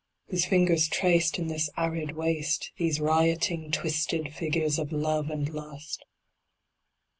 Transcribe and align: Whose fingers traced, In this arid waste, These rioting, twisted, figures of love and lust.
Whose 0.29 0.45
fingers 0.45 0.87
traced, 0.87 1.37
In 1.37 1.45
this 1.45 1.69
arid 1.77 2.15
waste, 2.15 2.71
These 2.77 2.99
rioting, 2.99 3.69
twisted, 3.69 4.33
figures 4.33 4.79
of 4.79 4.91
love 4.91 5.29
and 5.29 5.47
lust. 5.53 6.03